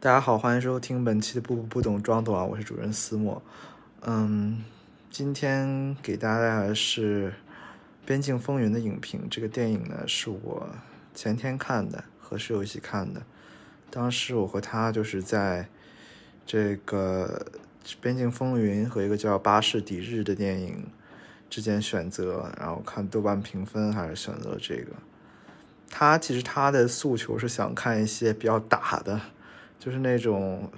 [0.00, 3.42] 大家好，欢迎收听本期的不不不懂装懂啊，我是主任思墨。
[4.02, 4.62] 嗯，
[5.10, 7.30] 今天给大家带来的是
[8.06, 9.26] 《边境风云》的影评。
[9.28, 10.68] 这个电影呢，是我
[11.16, 13.20] 前天看的，和室友一起看的。
[13.90, 15.66] 当时我和他就是在
[16.46, 17.44] 这个
[18.00, 20.86] 《边境风云》和一个叫《巴士底日》的电影
[21.50, 24.92] 之间选择，然后看豆瓣评分，还是选择这个。
[25.90, 29.20] 他其实他的诉求是想看一些比较打的。
[29.78, 30.68] 就是那种，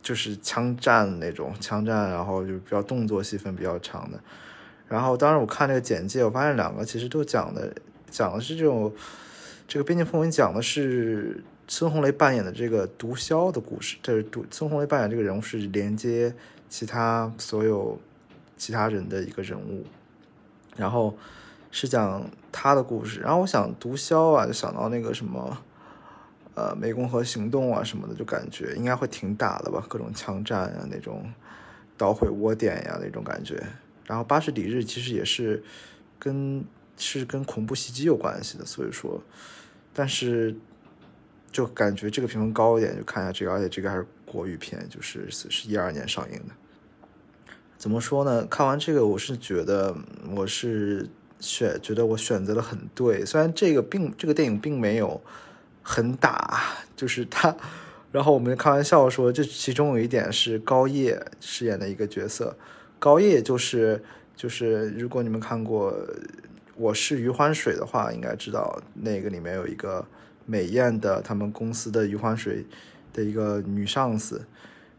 [0.00, 4.20] 就是枪战那种枪战，然后就比较动作戏份比较长的。
[4.86, 7.74] 然后当时我看这个简介，我发现两个其实都讲的
[8.08, 8.92] 讲的是这种，
[9.66, 13.98] 这个《边境风云》讲的是孙红雷扮演的这个毒枭的故事。
[14.02, 16.32] 这是毒孙红雷扮演这个人物是连接
[16.68, 17.98] 其他所有
[18.56, 19.84] 其他人的一个人物，
[20.76, 21.18] 然后
[21.72, 23.20] 是讲他的故事。
[23.20, 25.58] 然后我想毒枭啊，就想到那个什么。
[26.58, 31.32] 呃，湄公河行动啊什么的，就感觉应该会挺打的吧，各种枪战啊，那种
[31.96, 33.62] 捣毁窝点呀那种感觉。
[34.04, 35.62] 然后巴士底日其实也是
[36.18, 36.64] 跟
[36.96, 39.22] 是跟恐怖袭击有关系的，所以说，
[39.94, 40.52] 但是
[41.52, 46.54] 就感觉这个评分高一点，就看一下这个，而且这个还是国语片，就是是一二年上映的。
[47.76, 48.44] 怎么说呢？
[48.46, 49.96] 看完这个，我是觉得
[50.34, 53.24] 我是选，觉得我选择的很对。
[53.24, 55.22] 虽然这个并这个电影并没有。
[55.88, 56.60] 很打，
[56.94, 57.56] 就是他，
[58.12, 62.54] 然后我们开玩笑说，这其中有一点是高叶饰演的一个角色，
[62.98, 64.04] 高叶就是
[64.36, 65.90] 就是如果你们看过
[66.76, 70.04] 《我是余欢水》的话，应该知道那个里面有一个
[70.44, 72.66] 美艳的他们公司的余欢水
[73.14, 74.44] 的一个女上司，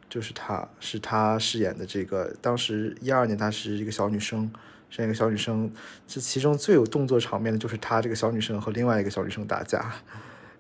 [0.10, 4.52] 就是她，是她饰演的这个，当时一二年她是一个小女生，
[4.90, 5.72] 饰演一个小女生，
[6.08, 9.94] 这其中最有动作场面的就是她这个小女生和另外一个小女生打架。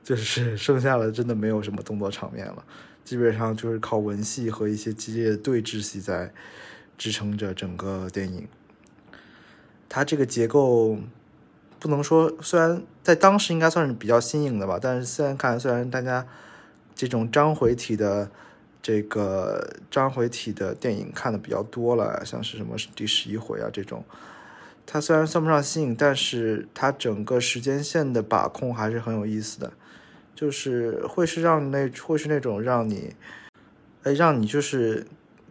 [0.03, 2.63] 就是 剩下的真的没有什么动作场面了，
[3.03, 6.31] 基本上就是靠文戏和一些激烈的对峙戏在
[6.97, 8.47] 支撑着整个电影。
[9.87, 10.97] 它这个结构
[11.79, 16.27] 不能说，虽然在当时应该算是比较新颖的吧，但是现在看，虽然大家
[16.93, 18.29] 这种章回体的
[18.81, 24.03] 这个章回体的电影看的比较多了，像是什么第十一回啊这种。
[24.91, 29.71] 它虽然算不上新颖，但是它整个时间线的把控还是很有意思的，
[30.33, 33.13] 就是会是让那会是那种让你，
[34.01, 35.05] 哎，让你就是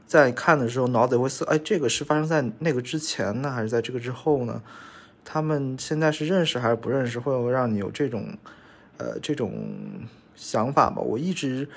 [0.09, 4.61] 在看的时候脑子会思，哎，这个是发生在那个之前呢，还是在这个之后呢？
[5.25, 7.21] 他们现在是认识还是不认识？
[7.21, 8.37] 会让你有这种，
[8.97, 9.53] 呃，这种
[10.35, 11.01] 想法吧。
[11.01, 11.69] 我一直。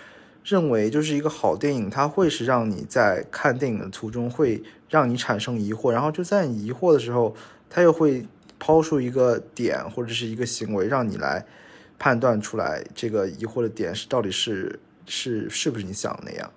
[0.43, 7.35] 认为就是一个好电影，它会是让你在看电影的途中会让你产生疑惑，然后就在你疑惑的时候，
[7.69, 8.25] 它又会
[8.59, 11.45] 抛出一个点或者是一个行为，让你来
[11.99, 16.51] 判断出来这个疑惑的点是到底是是是不是你想的那样。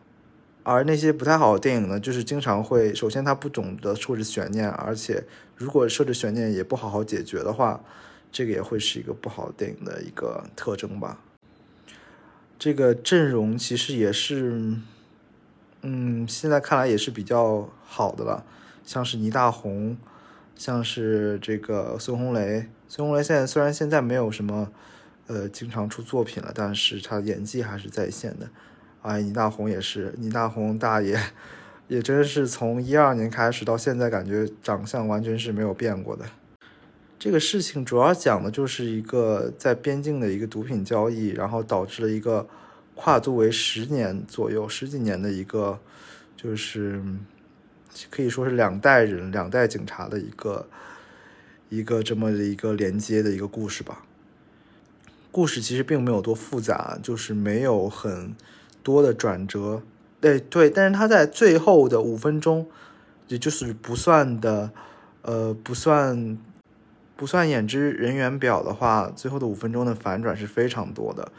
[0.62, 5.22] 而那些不太好的电影呢，就是经常会首先它不懂得设置悬念，而且
[5.56, 7.78] 如果设置悬念也不好好解决的话，
[8.32, 11.20] 这个也会是一个不好电影的一个特征吧。
[12.64, 14.72] 这个阵容其实也是，
[15.82, 18.42] 嗯，现在看来也是比较好的了。
[18.86, 19.98] 像是倪大红，
[20.56, 22.64] 像是这个孙红雷。
[22.88, 24.72] 孙红雷现在虽然现在没有什么，
[25.26, 28.48] 呃，经常出作品了，但是他演技还是在线的。
[29.02, 31.20] 哎，倪大红也是，倪大红大爷，
[31.88, 36.24] 也真是从一二年开始到现在，感觉长相完全是没有变过的。
[37.24, 42.46] 这个事情主要讲的就是一个在边境的一个毒品交易，然后导致了一个
[42.94, 45.80] 跨度为十年左右、十几年的一个，
[46.36, 47.02] 就是
[48.10, 50.68] 可以说是两代人、两代警察的一个
[51.70, 54.04] 一个这么的一个连接的一个故事吧。
[55.32, 58.36] 故事其实并没有多复杂，就是没有很
[58.82, 59.80] 多的转折。
[60.20, 62.68] 对对，但是他在最后的五分钟，
[63.28, 64.70] 也就是不算的，
[65.22, 66.36] 呃，不算。
[67.16, 71.30] 不算演职人员表的话，最后的五分钟的反转是非常多的。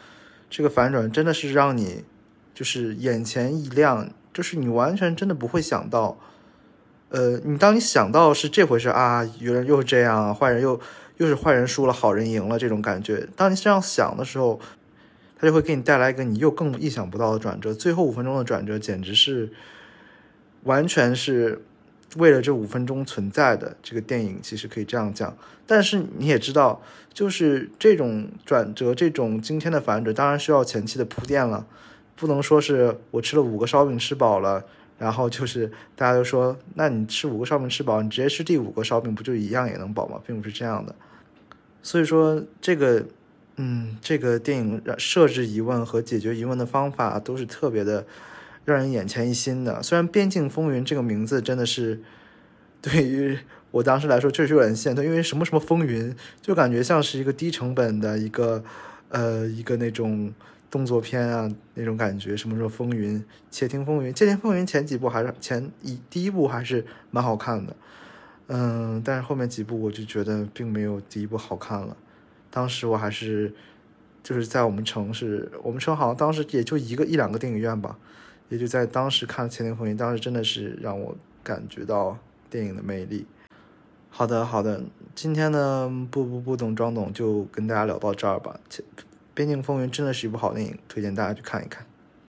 [0.50, 2.06] 这个反转真的是让你
[2.54, 6.18] 就是眼前一亮，就是你完全真的不会想到，
[7.10, 10.80] 呃，你当你想到是这回事啊，有人又是这样，坏人又
[11.18, 13.28] 又是坏人输了，好人赢了这种感觉。
[13.36, 14.62] 当你这样想的时候，
[15.38, 17.74] 他就会给你带来一个你又更意想不到的转折。
[17.74, 19.52] 最后五分钟的转折简直是
[20.64, 21.62] 完全是。
[22.16, 25.36] 为了这五分钟存在的这个电影，其实可以这样讲。
[25.66, 26.82] 但是你也知道，
[27.14, 31.66] 就是这种转折、这种惊天的反转，当然需要前期的铺垫了。
[32.16, 34.64] 不能说是我吃了五个烧饼吃饱了，
[34.98, 40.22] 然后就是大家都说，那你吃五个烧饼吃饱，你直接吃第五个烧饼不就一样也能饱吗？
[40.26, 40.96] 并不是这样的。
[41.84, 43.06] 所以说，这个
[43.58, 48.06] 嗯，这个电影设置疑问和解决疑问的方法都是特别的
[48.66, 49.82] 让人眼前一新的。
[49.82, 52.02] 虽然《边境风云》这个名字真的是
[52.82, 53.38] 对于
[53.72, 58.64] 我当时来说确实有点限，因为什么什么风云，就感觉像是一个低成本的一个
[59.10, 60.34] 呃一个那种
[60.70, 62.36] 动作片啊那种感觉。
[62.36, 67.76] 什么什么风云，窃听风云，窃听风云前几部还是前一第一部还是蛮好看的，
[68.48, 71.96] 嗯，但是后面几部我就觉得并没有第一部好看了。
[72.50, 73.54] 当时我还是
[74.24, 77.98] 就是在我们城市，我们城好像当时也就一个一两个电影院吧，
[78.50, 82.18] 也就在当时看《千年风云》，当时真的是让我感觉到
[82.50, 83.26] 电影的魅力。
[84.10, 84.84] 好的，好的，
[85.14, 88.60] 今天呢不不不懂装懂就跟大家聊到这儿吧。
[89.34, 91.86] 《边境风云》真的是一部好电影，推荐大家去看一看。